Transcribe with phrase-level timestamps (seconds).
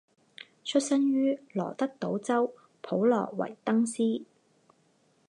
[0.63, 4.23] 出生于罗德岛州普罗维登斯。